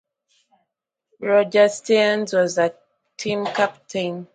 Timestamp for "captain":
3.45-4.25